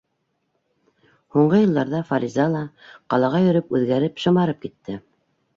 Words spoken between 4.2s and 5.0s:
шымарып китте.